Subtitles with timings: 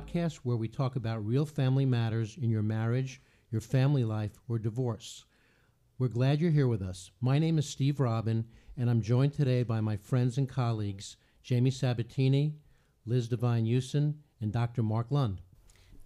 [0.00, 4.58] podcast where we talk about real family matters in your marriage, your family life, or
[4.58, 5.24] divorce.
[5.98, 7.10] We're glad you're here with us.
[7.20, 8.46] My name is Steve Robin,
[8.78, 12.54] and I'm joined today by my friends and colleagues, Jamie Sabatini,
[13.04, 14.82] Liz Devine Houston, and Dr.
[14.82, 15.42] Mark Lund.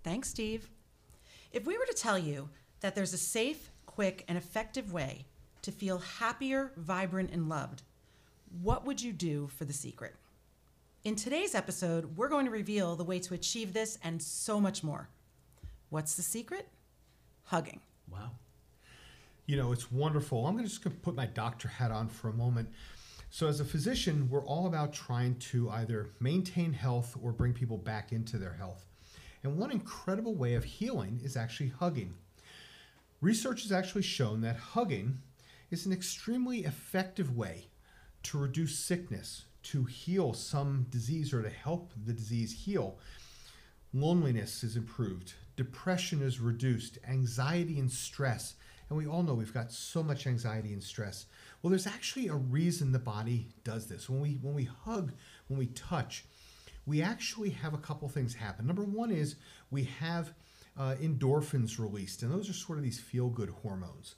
[0.02, 0.70] Thanks, Steve.
[1.52, 2.48] If we were to tell you
[2.80, 5.26] that there's a safe, quick, and effective way
[5.62, 7.82] to feel happier, vibrant, and loved,
[8.60, 10.16] what would you do for the secret?
[11.04, 14.82] In today's episode, we're going to reveal the way to achieve this and so much
[14.82, 15.10] more.
[15.90, 16.66] What's the secret?
[17.42, 17.80] Hugging.
[18.10, 18.30] Wow.
[19.44, 20.46] You know, it's wonderful.
[20.46, 22.70] I'm going to just put my doctor hat on for a moment.
[23.28, 27.76] So, as a physician, we're all about trying to either maintain health or bring people
[27.76, 28.86] back into their health.
[29.42, 32.14] And one incredible way of healing is actually hugging.
[33.20, 35.18] Research has actually shown that hugging
[35.70, 37.66] is an extremely effective way
[38.22, 42.98] to reduce sickness, to heal some disease or to help the disease heal.
[43.92, 48.54] Loneliness is improved, depression is reduced, anxiety and stress.
[48.88, 51.26] And we all know we've got so much anxiety and stress.
[51.62, 54.10] Well, there's actually a reason the body does this.
[54.10, 55.12] When we when we hug,
[55.48, 56.26] when we touch,
[56.84, 58.66] we actually have a couple things happen.
[58.66, 59.36] Number one is
[59.70, 60.34] we have
[60.76, 64.16] uh, endorphins released, and those are sort of these feel good hormones.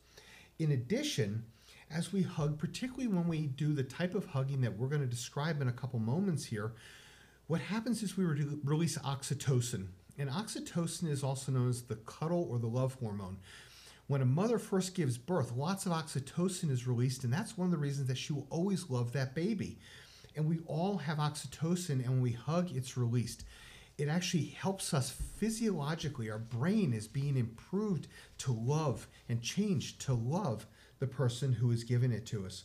[0.59, 1.45] In addition,
[1.91, 5.07] as we hug, particularly when we do the type of hugging that we're going to
[5.07, 6.73] describe in a couple moments here,
[7.47, 9.87] what happens is we re- release oxytocin.
[10.19, 13.39] And oxytocin is also known as the cuddle or the love hormone.
[14.09, 17.73] When a mother first gives birth, lots of oxytocin is released, and that's one of
[17.73, 19.79] the reasons that she will always love that baby.
[20.35, 23.45] And we all have oxytocin, and when we hug, it's released.
[23.99, 26.31] It actually helps us physiologically.
[26.31, 28.09] Our brain is being improved
[28.39, 30.67] to love and changed to love
[30.99, 32.65] the person who is giving it to us.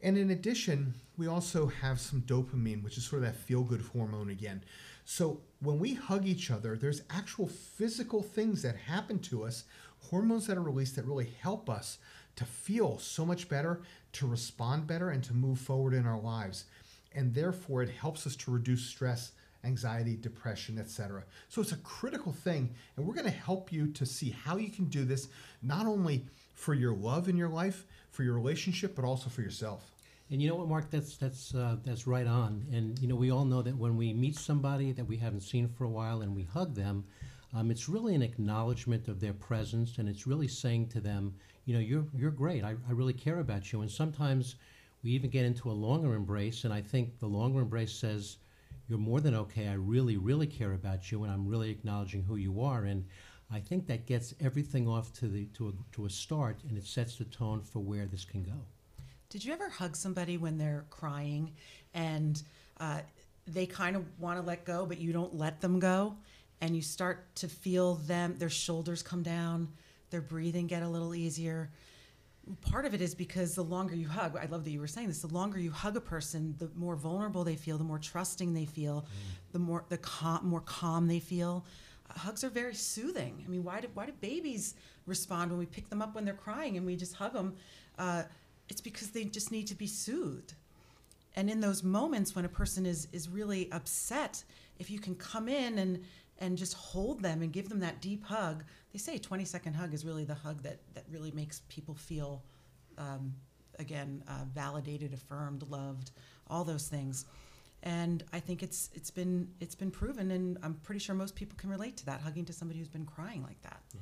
[0.00, 3.82] And in addition, we also have some dopamine, which is sort of that feel good
[3.92, 4.62] hormone again.
[5.04, 9.64] So when we hug each other, there's actual physical things that happen to us,
[10.10, 11.98] hormones that are released that really help us
[12.36, 13.82] to feel so much better,
[14.12, 16.66] to respond better, and to move forward in our lives.
[17.12, 19.32] And therefore, it helps us to reduce stress,
[19.64, 21.24] anxiety, depression, etc.
[21.48, 24.70] So it's a critical thing, and we're going to help you to see how you
[24.70, 25.28] can do this
[25.62, 26.26] not only
[26.58, 29.92] for your love in your life, for your relationship, but also for yourself.
[30.28, 30.90] And you know what, Mark?
[30.90, 32.66] That's that's uh, that's right on.
[32.72, 35.68] And you know, we all know that when we meet somebody that we haven't seen
[35.68, 37.04] for a while and we hug them,
[37.54, 41.32] um, it's really an acknowledgement of their presence, and it's really saying to them,
[41.64, 42.64] you know, you're you're great.
[42.64, 43.80] I, I really care about you.
[43.82, 44.56] And sometimes
[45.04, 48.38] we even get into a longer embrace, and I think the longer embrace says,
[48.88, 49.68] you're more than okay.
[49.68, 52.84] I really, really care about you, and I'm really acknowledging who you are.
[52.84, 53.04] And
[53.50, 56.86] I think that gets everything off to the to a, to a start, and it
[56.86, 58.52] sets the tone for where this can go.
[59.30, 61.52] Did you ever hug somebody when they're crying
[61.92, 62.42] and
[62.80, 63.00] uh,
[63.46, 66.16] they kind of want to let go, but you don't let them go?
[66.60, 69.68] And you start to feel them, their shoulders come down,
[70.10, 71.70] their breathing get a little easier.
[72.62, 75.08] Part of it is because the longer you hug, I love that you were saying
[75.08, 78.54] this, the longer you hug a person, the more vulnerable they feel, the more trusting
[78.54, 79.52] they feel, mm.
[79.52, 81.66] the more the more calm they feel.
[82.10, 83.42] Hugs are very soothing.
[83.44, 84.74] I mean, why do why do babies
[85.06, 87.56] respond when we pick them up when they're crying and we just hug them?
[87.98, 88.22] Uh,
[88.68, 90.54] it's because they just need to be soothed.
[91.36, 94.42] And in those moments when a person is is really upset,
[94.78, 96.04] if you can come in and
[96.40, 99.74] and just hold them and give them that deep hug, they say a 20 second
[99.74, 102.42] hug is really the hug that that really makes people feel
[102.96, 103.34] um,
[103.78, 106.10] again uh, validated, affirmed, loved,
[106.48, 107.24] all those things.
[107.82, 111.56] And I think it's it's been it's been proven, and I'm pretty sure most people
[111.56, 113.80] can relate to that hugging to somebody who's been crying like that.
[113.94, 114.00] Yeah,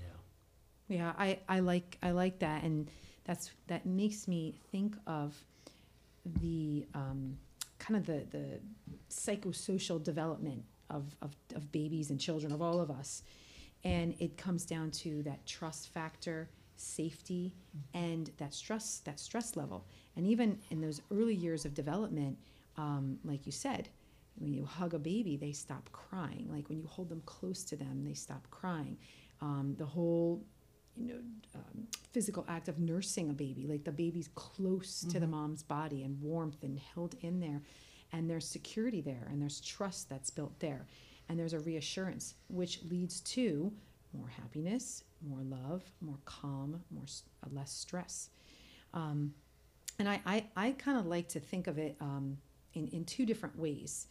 [0.88, 2.88] yeah, I, I like I like that, and
[3.25, 5.34] that's that makes me think of
[6.40, 7.37] the um,
[7.78, 8.61] kind of the the
[9.11, 13.23] psychosocial development of, of of babies and children of all of us,
[13.84, 17.52] and it comes down to that trust factor, safety,
[17.93, 22.38] and that stress that stress level, and even in those early years of development,
[22.76, 23.88] um, like you said.
[24.38, 26.46] When you hug a baby, they stop crying.
[26.52, 28.99] Like when you hold them close to them, they stop crying.
[29.40, 30.44] Um, the whole
[30.96, 31.20] you know
[31.55, 35.11] um, physical act of nursing a baby like the baby's close mm-hmm.
[35.11, 35.34] to the mm-hmm.
[35.34, 37.61] mom's body and warmth and held in there
[38.12, 40.87] and there's security there and there's trust that's built there
[41.28, 43.73] and there's a reassurance which leads to
[44.12, 47.05] more happiness more love more calm more
[47.44, 48.31] uh, less stress
[48.94, 49.34] um,
[49.99, 52.38] and i i, I kind of like to think of it um,
[52.76, 54.06] in, in two different ways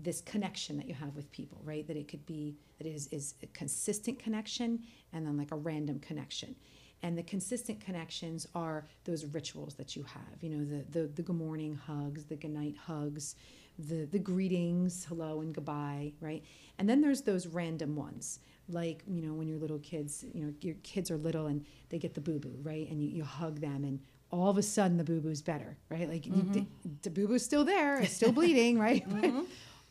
[0.00, 1.86] this connection that you have with people, right?
[1.86, 4.80] That it could be that it is, is a consistent connection
[5.12, 6.54] and then like a random connection.
[7.02, 11.22] And the consistent connections are those rituals that you have, you know, the the, the
[11.22, 13.36] good morning hugs, the good night hugs,
[13.78, 16.44] the the greetings, hello and goodbye, right?
[16.78, 20.52] And then there's those random ones, like you know when your little kids, you know
[20.60, 22.88] your kids are little and they get the boo boo, right?
[22.90, 24.00] And you, you hug them and
[24.30, 26.08] all of a sudden the boo boo's better, right?
[26.08, 26.66] Like you, the,
[27.02, 29.04] the boo boo's still there, it's still bleeding, right?
[29.08, 29.32] But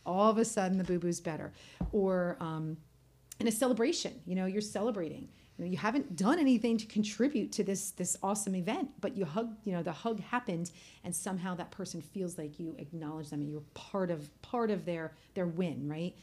[0.05, 1.51] all of a sudden the boo boo's better,
[1.91, 2.77] or um,
[3.39, 5.29] in a celebration, you know you're celebrating.
[5.57, 9.25] You know, you haven't done anything to contribute to this this awesome event, but you
[9.25, 10.71] hug, you know, the hug happened,
[11.03, 14.85] and somehow that person feels like you acknowledge them and you're part of part of
[14.85, 16.15] their their win, right?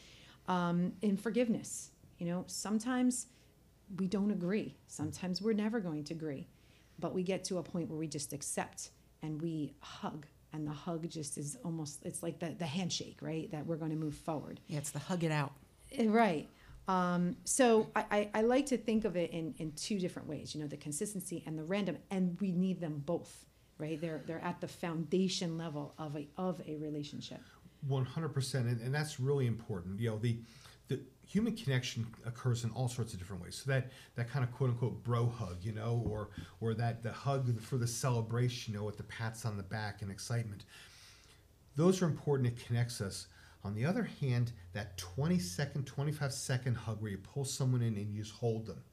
[0.47, 3.27] Um, in forgiveness, you know, sometimes
[3.99, 4.77] we don't agree.
[4.87, 6.47] Sometimes we're never going to agree,
[6.99, 8.91] but we get to a point where we just accept
[9.23, 13.51] and we hug, and the hug just is almost it's like the the handshake, right?
[13.51, 14.61] That we're going to move forward.
[14.67, 15.53] Yeah, it's the hug it out.
[15.93, 16.49] Eh, Right.
[16.87, 20.55] Um, so I, I, I like to think of it in, in two different ways,
[20.55, 23.47] you know, the consistency and the random, and we need them both,
[23.79, 23.99] right?
[23.99, 27.41] They're, they're at the foundation level of a, of a relationship.
[27.89, 30.01] One hundred percent, and and that's really important.
[30.01, 30.39] You know, the
[30.89, 33.57] the human connection occurs in all sorts of different ways.
[33.57, 37.13] So that that kind of quote unquote bro hug, you know, or or that the
[37.13, 40.65] hug for the celebration, you know, with the pats on the back and excitement.
[41.77, 42.49] Those are important.
[42.49, 43.27] It connects us.
[43.65, 47.97] On the other hand, that 20 second, 25 second hug where you pull someone in
[47.97, 48.85] and you just hold them,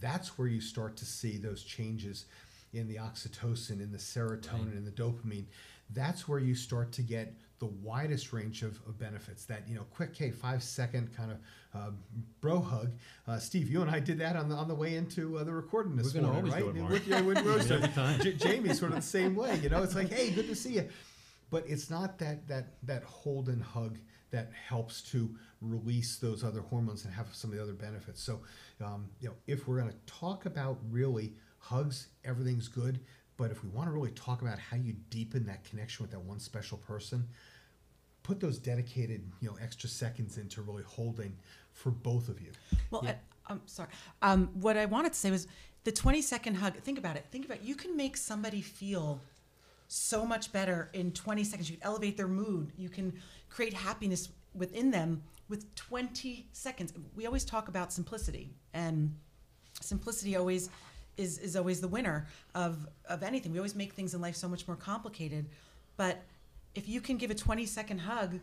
[0.00, 2.26] that's where you start to see those changes
[2.72, 5.46] in the oxytocin, in the serotonin, in the dopamine.
[5.90, 9.44] That's where you start to get the widest range of, of benefits.
[9.44, 11.38] That you know, quick K five second kind of
[11.72, 11.90] uh,
[12.40, 12.90] bro hug.
[13.28, 15.52] Uh, Steve, you and I did that on the on the way into uh, the
[15.52, 16.74] recording this We're morning, right?
[16.74, 16.90] do it.
[16.90, 17.68] With, yeah, with Rose.
[18.20, 19.60] J- Jamie's sort of the same way.
[19.62, 20.88] You know, it's like, hey, good to see you.
[21.50, 23.96] But it's not that that that hold and hug
[24.32, 25.30] that helps to
[25.60, 28.20] release those other hormones and have some of the other benefits.
[28.20, 28.40] So,
[28.82, 32.98] um, you know, if we're going to talk about really hugs, everything's good.
[33.36, 36.20] But if we want to really talk about how you deepen that connection with that
[36.20, 37.28] one special person,
[38.22, 41.36] put those dedicated, you know, extra seconds into really holding
[41.72, 42.50] for both of you.
[42.90, 43.16] Well, Yeah.
[43.48, 43.88] I, I'm sorry.
[44.22, 45.46] Um, what I wanted to say was
[45.84, 46.76] the 20 second hug.
[46.76, 47.26] Think about it.
[47.30, 47.62] Think about it.
[47.64, 49.20] you can make somebody feel
[49.88, 51.68] so much better in 20 seconds.
[51.68, 52.72] You can elevate their mood.
[52.76, 53.12] You can
[53.50, 56.94] create happiness within them with 20 seconds.
[57.14, 59.14] We always talk about simplicity, and
[59.80, 60.70] simplicity always
[61.18, 63.52] is is always the winner of of anything.
[63.52, 65.46] We always make things in life so much more complicated,
[65.96, 66.22] but
[66.74, 68.40] if you can give a 20 second hug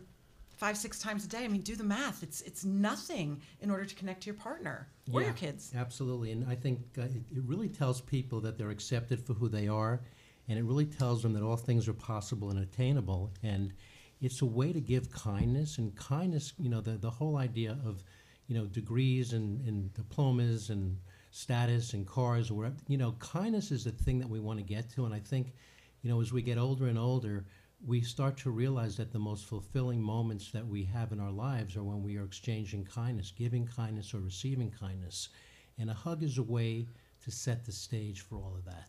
[0.56, 3.84] five six times a day i mean do the math it's it's nothing in order
[3.84, 7.42] to connect to your partner or your kids Absolutely, and I think uh, it, it
[7.44, 10.00] really tells people that they're accepted for who they are,
[10.48, 13.32] and it really tells them that all things are possible and attainable.
[13.42, 13.72] And
[14.20, 18.04] it's a way to give kindness, and kindness, you know, the, the whole idea of,
[18.46, 20.96] you know, degrees and, and diplomas and
[21.30, 24.64] status and cars or whatever, you know, kindness is the thing that we want to
[24.64, 25.06] get to.
[25.06, 25.54] And I think,
[26.02, 27.44] you know, as we get older and older,
[27.86, 31.76] we start to realize that the most fulfilling moments that we have in our lives
[31.76, 35.30] are when we are exchanging kindness, giving kindness or receiving kindness.
[35.78, 36.86] And a hug is a way
[37.24, 38.88] to set the stage for all of that.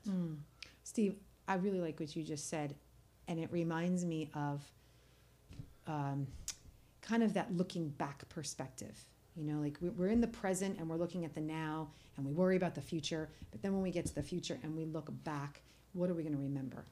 [0.84, 1.16] Steve,
[1.48, 2.76] I really like what you just said,
[3.28, 4.62] and it reminds me of
[5.88, 6.28] um,
[7.02, 9.06] kind of that looking back perspective.
[9.36, 12.26] You know, like we- we're in the present and we're looking at the now, and
[12.26, 13.30] we worry about the future.
[13.52, 15.62] But then when we get to the future and we look back,
[15.94, 16.86] what are we going to remember?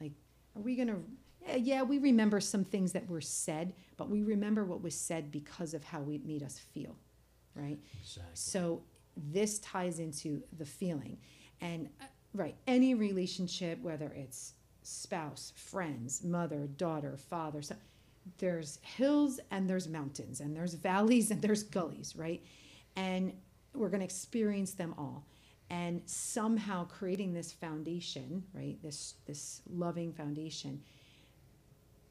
[0.00, 0.12] Like,
[0.56, 1.02] are we going to?
[1.56, 5.74] Yeah, we remember some things that were said, but we remember what was said because
[5.74, 6.96] of how it made us feel,
[7.54, 7.78] right?
[8.00, 8.30] Exactly.
[8.34, 8.82] So
[9.16, 11.18] this ties into the feeling.
[11.60, 12.04] And uh,
[12.34, 17.74] right, any relationship, whether it's spouse, friends, mother, daughter, father, so
[18.38, 22.42] there's hills and there's mountains and there's valleys and there's gullies, right?
[22.96, 23.32] And
[23.74, 25.26] we're going to experience them all.
[25.70, 28.76] And somehow creating this foundation, right?
[28.82, 30.82] This this loving foundation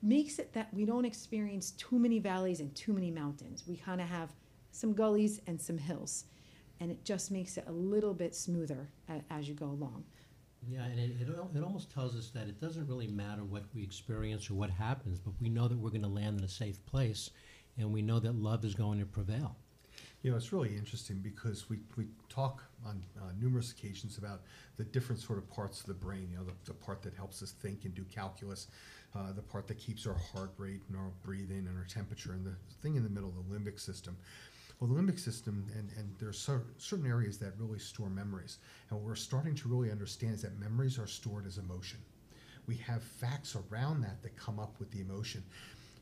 [0.01, 3.63] makes it that we don't experience too many valleys and too many mountains.
[3.67, 4.29] We kind of have
[4.71, 6.25] some gullies and some hills.
[6.79, 10.05] And it just makes it a little bit smoother a, as you go along.
[10.67, 13.81] Yeah, and it, it, it almost tells us that it doesn't really matter what we
[13.83, 16.85] experience or what happens, but we know that we're going to land in a safe
[16.85, 17.31] place,
[17.77, 19.55] and we know that love is going to prevail.
[20.21, 24.41] You know, it's really interesting because we, we talk on uh, numerous occasions about
[24.75, 26.27] the different sort of parts of the brain.
[26.31, 28.67] You know, the, the part that helps us think and do calculus,
[29.15, 32.45] uh, the part that keeps our heart rate and our breathing and our temperature, and
[32.45, 34.17] the thing in the middle, the limbic system.
[34.79, 38.59] Well, the limbic system, and, and there's cer- certain areas that really store memories.
[38.89, 41.99] And what we're starting to really understand is that memories are stored as emotion.
[42.65, 45.43] We have facts around that that come up with the emotion.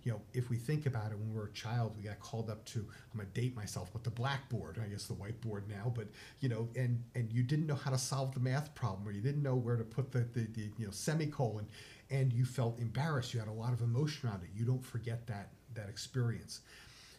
[0.07, 2.49] You know, if we think about it, when we were a child, we got called
[2.49, 6.07] up to, I'm gonna date myself, but the blackboard, I guess the whiteboard now, but,
[6.39, 9.19] you know, and, and you didn't know how to solve the math problem, or you
[9.19, 11.67] didn't know where to put the, the, the you know, semicolon,
[12.09, 14.49] and you felt embarrassed, you had a lot of emotion around it.
[14.55, 16.61] You don't forget that, that experience.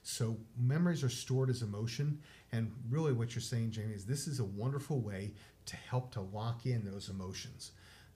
[0.03, 2.19] So memories are stored as emotion,
[2.53, 5.35] and really what you're saying, Jamie, is this is a wonderful way
[5.67, 7.73] to help to lock in those emotions,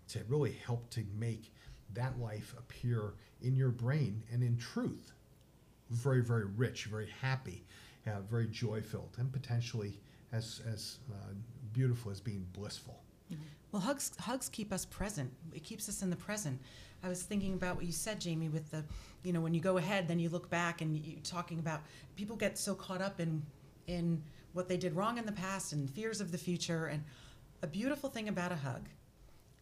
[0.09, 1.53] to really help to make
[1.95, 5.13] that life appear in your brain and in truth
[5.93, 7.65] very, very rich, very happy,
[8.07, 10.01] uh, very joy filled, and potentially
[10.33, 11.33] as as uh,
[11.73, 12.99] beautiful as being blissful.
[13.71, 15.31] Well, hugs hugs keep us present.
[15.55, 16.61] It keeps us in the present.
[17.03, 18.85] I was thinking about what you said, Jamie, with the,
[19.25, 21.81] you know, when you go ahead, then you look back and you talking about
[22.15, 23.43] people get so caught up in
[23.87, 24.23] in
[24.53, 26.87] what they did wrong in the past and fears of the future.
[26.87, 27.03] And
[27.63, 28.89] a beautiful thing about a hug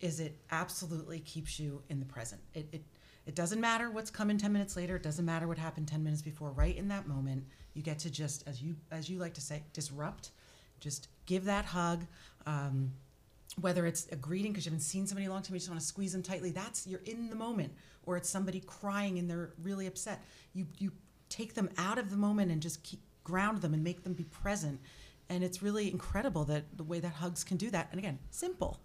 [0.01, 2.41] is it absolutely keeps you in the present.
[2.55, 2.83] It it
[3.27, 4.97] it doesn't matter what's coming 10 minutes later.
[4.97, 6.51] It doesn't matter what happened 10 minutes before.
[6.51, 9.63] Right in that moment, you get to just, as you as you like to say,
[9.73, 10.31] disrupt.
[10.81, 12.07] Just give that hug.
[12.47, 12.93] Um,
[13.61, 15.71] whether it's a greeting because you haven't seen somebody in a long time, you just
[15.71, 16.51] want to squeeze them tightly.
[16.51, 17.73] That's you're in the moment,
[18.05, 20.25] or it's somebody crying and they're really upset.
[20.53, 20.93] You you
[21.29, 24.25] take them out of the moment and just keep ground them and make them be
[24.25, 24.81] present.
[25.29, 27.89] And it's really incredible that the way that hugs can do that.
[27.93, 28.81] And again, simple.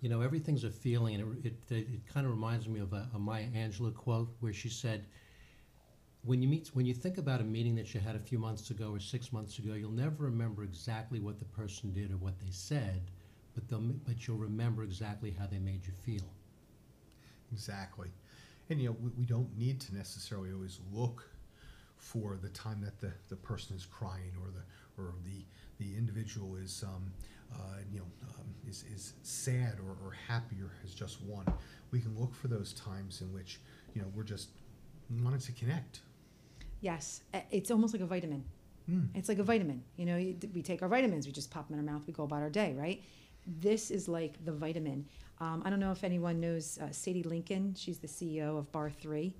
[0.00, 3.08] You know, everything's a feeling, and it, it, it kind of reminds me of a,
[3.14, 5.04] a Maya Angelou quote where she said,
[6.22, 8.70] when you meet, when you think about a meeting that you had a few months
[8.70, 12.38] ago or six months ago, you'll never remember exactly what the person did or what
[12.40, 13.02] they said,
[13.54, 16.28] but they'll, but you'll remember exactly how they made you feel.
[17.52, 18.08] Exactly,
[18.68, 21.28] and you know we, we don't need to necessarily always look
[21.96, 25.44] for the time that the, the person is crying or the or the
[25.78, 27.12] the individual is um,
[27.92, 31.44] you know um, is, is sad or, or happy or has just won.
[31.90, 33.60] We can look for those times in which
[33.94, 34.50] you know we're just
[35.22, 36.00] wanting to connect.
[36.80, 38.44] Yes, uh, it's almost like a vitamin.
[38.90, 39.08] Mm.
[39.14, 39.82] It's like a vitamin.
[39.96, 40.16] You know,
[40.54, 42.50] we take our vitamins, we just pop them in our mouth, we go about our
[42.50, 43.02] day, right?
[43.46, 45.06] This is like the vitamin.
[45.40, 47.74] Um, I don't know if anyone knows uh, Sadie Lincoln.
[47.74, 49.32] She's the CEO of barre3.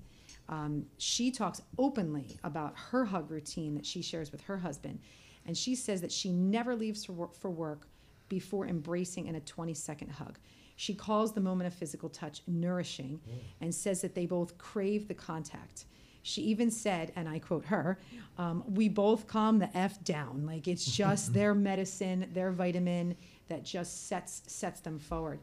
[0.49, 4.99] Um, she talks openly about her hug routine that she shares with her husband,
[5.45, 7.87] and she says that she never leaves for work, for work
[8.31, 10.39] before embracing in a 20 second hug.
[10.77, 13.19] She calls the moment of physical touch nourishing
[13.59, 15.83] and says that they both crave the contact.
[16.23, 17.99] She even said, and I quote her,
[18.37, 20.45] um, we both calm the F down.
[20.45, 23.17] Like it's just their medicine, their vitamin
[23.49, 25.39] that just sets sets them forward.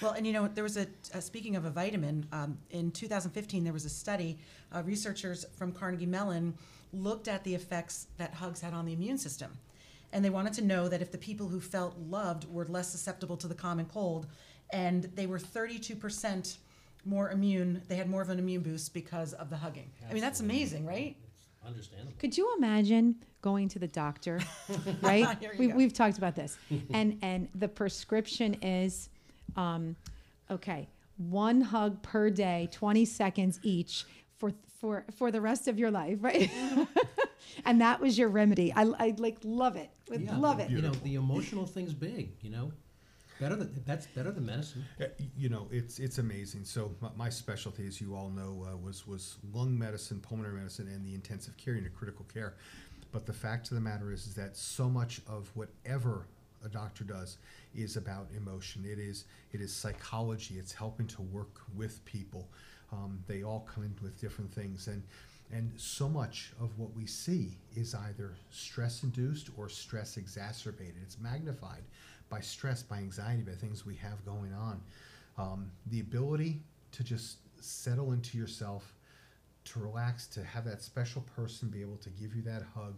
[0.00, 3.64] Well, and you know, there was a, uh, speaking of a vitamin, um, in 2015,
[3.64, 4.38] there was a study,
[4.72, 6.54] uh, researchers from Carnegie Mellon
[6.92, 9.50] looked at the effects that hugs had on the immune system.
[10.12, 13.36] And they wanted to know that if the people who felt loved were less susceptible
[13.38, 14.26] to the common cold,
[14.70, 16.56] and they were 32%
[17.04, 19.90] more immune, they had more of an immune boost because of the hugging.
[20.08, 21.16] I mean, that's amazing, right?
[21.28, 22.12] It's understandable.
[22.18, 24.40] Could you imagine going to the doctor,
[25.02, 25.26] right?
[25.58, 25.76] We, go.
[25.76, 26.58] we've talked about this,
[26.92, 29.10] and and the prescription is,
[29.56, 29.96] um,
[30.50, 34.04] okay, one hug per day, twenty seconds each
[34.38, 36.50] for for for the rest of your life, right?
[37.64, 38.72] and that was your remedy.
[38.72, 40.70] I, I like love it, Would Yeah, love it.
[40.70, 42.72] You know, the emotional thing's big, you know?
[43.40, 44.84] Better than, that's better than medicine.
[45.00, 45.06] Uh,
[45.36, 46.64] You know, it's it's amazing.
[46.64, 50.86] So my, my specialty, as you all know, uh, was was lung medicine, pulmonary medicine,
[50.86, 52.54] and the intensive care unit, critical care.
[53.10, 56.26] But the fact of the matter is, is that so much of whatever
[56.64, 57.38] a doctor does
[57.74, 58.84] is about emotion.
[58.84, 60.54] It is it is psychology.
[60.58, 62.48] It's helping to work with people.
[62.92, 65.02] Um, they all come in with different things, and
[65.52, 70.96] and so much of what we see is either stress induced or stress exacerbated.
[71.02, 71.82] It's magnified
[72.28, 74.80] by stress, by anxiety, by things we have going on.
[75.36, 78.94] Um, the ability to just settle into yourself,
[79.64, 82.94] to relax, to have that special person be able to give you that hug,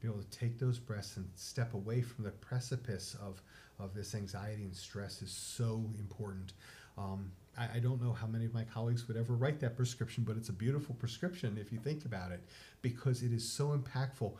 [0.00, 3.42] be able to take those breaths and step away from the precipice of,
[3.78, 6.52] of this anxiety and stress is so important.
[6.98, 10.24] Um, I, I don't know how many of my colleagues would ever write that prescription,
[10.24, 12.42] but it's a beautiful prescription if you think about it,
[12.82, 14.32] because it is so impactful.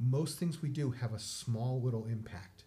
[0.00, 2.64] Most things we do have a small little impact.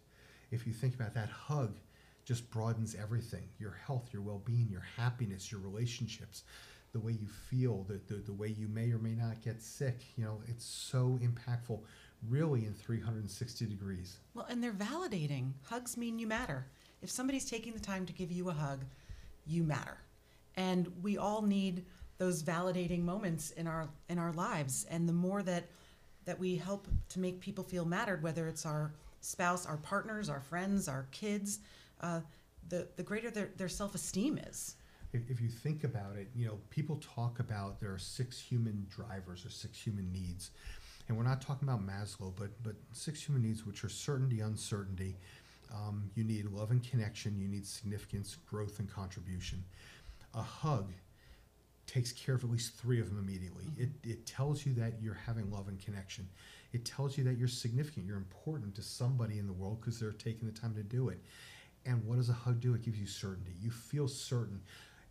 [0.51, 1.77] If you think about that hug,
[2.25, 6.43] just broadens everything your health, your well being, your happiness, your relationships,
[6.91, 9.99] the way you feel, the, the, the way you may or may not get sick.
[10.17, 11.79] You know, it's so impactful,
[12.29, 14.17] really, in 360 degrees.
[14.33, 15.51] Well, and they're validating.
[15.63, 16.65] Hugs mean you matter.
[17.01, 18.83] If somebody's taking the time to give you a hug,
[19.47, 19.97] you matter.
[20.55, 21.85] And we all need
[22.17, 24.85] those validating moments in our in our lives.
[24.89, 25.65] And the more that
[26.25, 30.41] that we help to make people feel mattered, whether it's our spouse, our partners, our
[30.41, 31.59] friends, our kids,
[32.01, 32.21] uh,
[32.69, 34.75] the the greater their, their self esteem is.
[35.13, 38.85] if, if you think about it, you know, people talk about there are six human
[38.89, 40.51] drivers or six human needs.
[41.07, 45.15] And we're not talking about Maslow, but, but six human needs, which are certainty, uncertainty.
[45.73, 47.39] Um, you need love and connection.
[47.39, 49.63] You need significance, growth, and contribution.
[50.33, 50.93] A hug
[51.85, 53.65] takes care of at least three of them immediately.
[53.77, 56.27] It, it tells you that you're having love and connection.
[56.73, 60.11] It tells you that you're significant, you're important to somebody in the world because they're
[60.11, 61.19] taking the time to do it.
[61.85, 62.73] And what does a hug do?
[62.73, 63.53] It gives you certainty.
[63.61, 64.61] You feel certain.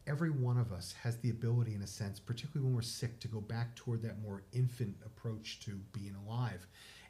[0.07, 3.29] Every one of us has the ability, in a sense, particularly when we're sick, to
[3.29, 6.67] go back toward that more infant approach to being alive.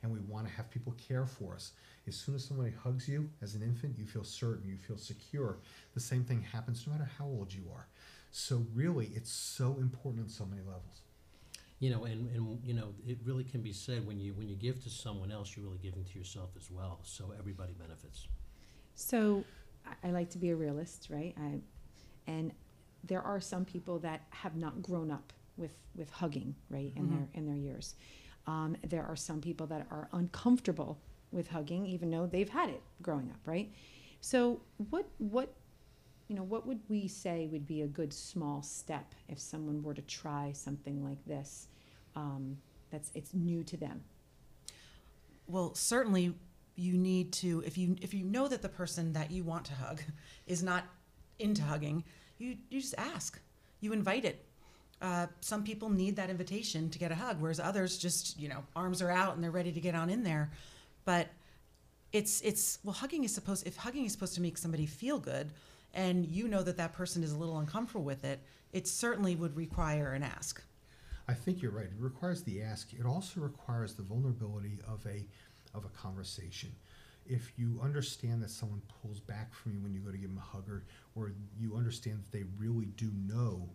[0.06, 1.72] And we want to have people care for us.
[2.06, 5.58] As soon as somebody hugs you as an infant, you feel certain, you feel secure.
[5.94, 7.88] The same thing happens no matter how old you are.
[8.30, 11.02] So, really, it's so important on so many levels.
[11.80, 14.54] You know, and, and, you know, it really can be said, when you, when you
[14.54, 18.28] give to someone else, you're really giving to yourself as well, so everybody benefits.
[18.94, 19.44] So
[19.86, 21.34] I, I like to be a realist, right?
[21.36, 21.58] I,
[22.28, 22.52] and
[23.04, 27.16] there are some people that have not grown up with, with hugging, right, in mm-hmm.
[27.16, 27.94] their in their years.
[28.46, 30.98] Um, there are some people that are uncomfortable
[31.32, 33.72] with hugging, even though they've had it growing up, right?
[34.20, 34.60] So
[34.90, 35.52] what what
[36.28, 39.94] you know what would we say would be a good small step if someone were
[39.94, 41.68] to try something like this?
[42.14, 42.58] Um,
[42.90, 44.02] that's it's new to them.
[45.46, 46.34] Well, certainly
[46.76, 49.74] you need to if you if you know that the person that you want to
[49.74, 50.00] hug
[50.46, 50.84] is not
[51.38, 52.04] into hugging,
[52.38, 53.40] you you just ask.
[53.80, 54.45] You invite it.
[55.00, 58.64] Uh, some people need that invitation to get a hug, whereas others just you know
[58.74, 60.50] arms are out and they're ready to get on in there.
[61.04, 61.28] But
[62.12, 65.50] it's it's well, hugging is supposed if hugging is supposed to make somebody feel good,
[65.92, 68.40] and you know that that person is a little uncomfortable with it,
[68.72, 70.62] it certainly would require an ask.
[71.28, 71.86] I think you're right.
[71.86, 72.92] It requires the ask.
[72.92, 75.26] It also requires the vulnerability of a
[75.76, 76.72] of a conversation.
[77.28, 80.38] If you understand that someone pulls back from you when you go to give them
[80.38, 80.84] a hug, or,
[81.16, 83.68] or you understand that they really do know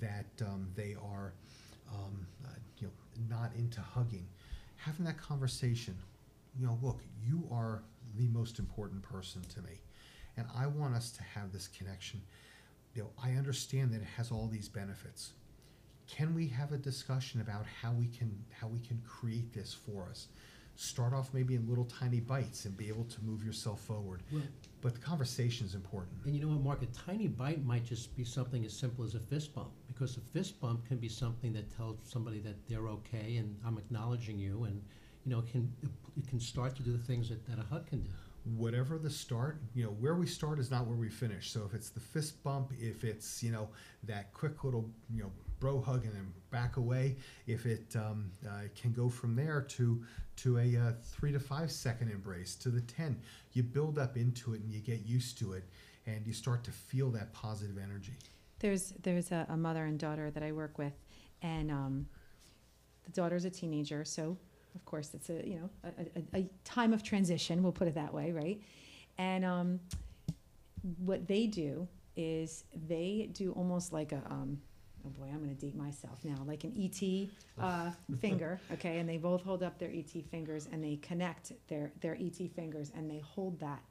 [0.00, 1.32] that um, they are,
[1.92, 2.92] um, uh, you know,
[3.36, 4.26] not into hugging,
[4.76, 5.96] having that conversation.
[6.58, 7.82] You know, look, you are
[8.16, 9.80] the most important person to me,
[10.36, 12.22] and I want us to have this connection.
[12.94, 15.32] You know, I understand that it has all these benefits
[16.06, 20.06] can we have a discussion about how we can how we can create this for
[20.10, 20.28] us
[20.76, 24.22] start off maybe in little tiny bites and be able to move yourself forward.
[24.32, 24.42] Well,
[24.80, 26.12] but the conversation is important.
[26.24, 29.14] And you know what, Mark, a tiny bite might just be something as simple as
[29.14, 32.88] a fist bump, because a fist bump can be something that tells somebody that they're
[32.88, 34.82] okay and I'm acknowledging you, and,
[35.24, 35.72] you know, it can,
[36.16, 38.10] it can start to do the things that, that a hug can do.
[38.56, 41.50] whatever the start you know where we start is not where we finish.
[41.50, 43.70] So if it's the fist bump if it's you know
[44.02, 48.92] that quick little you know bro hugging and back away if it um, uh, can
[48.92, 50.02] go from there to
[50.36, 53.20] to a uh, three to five second embrace to the 10
[53.52, 55.64] you build up into it and you get used to it
[56.06, 58.12] and you start to feel that positive energy
[58.58, 60.92] There's there's a, a mother and daughter that I work with,
[61.42, 62.06] and um,
[63.04, 64.36] the daughter's a teenager, so
[64.74, 67.62] of course it's a you know a, a, a time of transition.
[67.62, 68.60] We'll put it that way, right?
[69.18, 69.80] And um,
[70.98, 74.58] what they do is they do almost like a um,
[75.06, 77.28] oh boy, I'm going to date myself now, like an ET
[77.62, 77.90] uh,
[78.20, 78.98] finger, okay?
[78.98, 82.90] And they both hold up their ET fingers and they connect their their ET fingers
[82.96, 83.82] and they hold that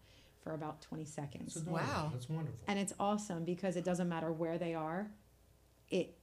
[0.44, 1.54] for about 20 seconds.
[1.54, 1.68] That's.
[1.68, 2.10] Wow.
[2.12, 2.60] That's wonderful.
[2.68, 5.10] and it's awesome because it doesn't matter where they are
[5.90, 6.18] it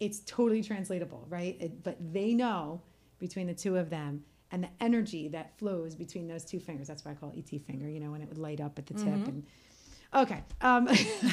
[0.00, 2.80] it's totally translatable right it, but they know
[3.18, 7.04] between the two of them and the energy that flows between those two fingers that's
[7.04, 8.94] why i call it et finger you know when it would light up at the
[8.94, 9.44] tip and
[10.14, 10.88] okay um,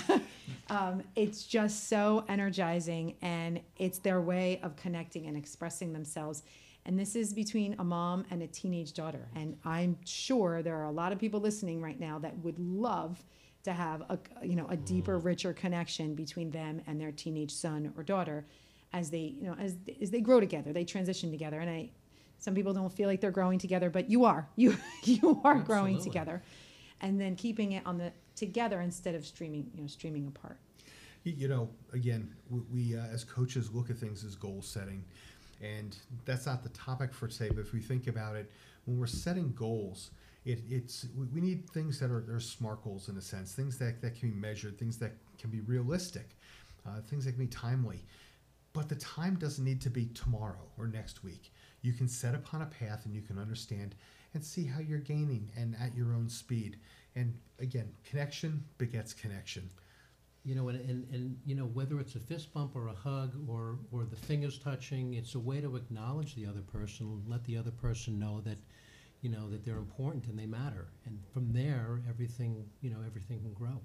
[0.70, 6.44] um, it's just so energizing and it's their way of connecting and expressing themselves.
[6.86, 9.28] And this is between a mom and a teenage daughter.
[9.36, 13.24] And i'm sure there are a lot of people listening right now that would love
[13.64, 17.92] to have a you know a deeper richer connection between them and their teenage son
[17.98, 18.46] or daughter
[18.94, 21.60] as they you know as as they grow together they transition together.
[21.60, 21.90] And i
[22.40, 24.48] some people don't feel like they're growing together but you are.
[24.56, 26.42] You you are growing together.
[27.02, 30.58] And then keeping it on the together instead of streaming you know streaming apart
[31.24, 35.04] You, know, again, we, we uh, as coaches look at things as goal setting,
[35.62, 37.50] and that's not the topic for today.
[37.50, 38.50] But if we think about it,
[38.86, 40.12] when we're setting goals,
[40.46, 43.78] it, it's we, we need things that are, are smart goals in a sense, things
[43.80, 46.30] that, that can be measured, things that can be realistic,
[46.88, 48.06] uh, things that can be timely.
[48.72, 51.52] But the time doesn't need to be tomorrow or next week.
[51.82, 53.96] You can set upon a path and you can understand
[54.34, 56.78] and see how you're gaining and at your own speed.
[57.18, 59.70] And again, connection begets connection.
[60.46, 63.36] You know, and, and, and, you know, whether it's a fist bump or a hug
[63.50, 67.58] or, or the fingers touching, it's a way to acknowledge the other person, let the
[67.58, 68.58] other person know that,
[69.22, 70.88] you know, that they're important and they matter.
[71.06, 73.82] And from there, everything, you know, everything can grow.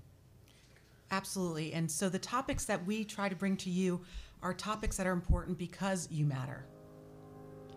[1.11, 1.73] Absolutely.
[1.73, 4.01] And so the topics that we try to bring to you
[4.42, 6.64] are topics that are important because you matter.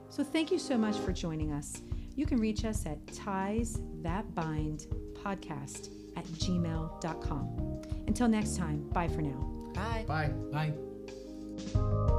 [0.10, 1.82] So thank you so much for joining us.
[2.16, 7.82] You can reach us at ties that bind podcast at gmail.com.
[8.08, 9.72] Until next time, bye for now.
[9.74, 10.06] Bye.
[10.08, 10.32] Bye.
[10.52, 12.15] Bye.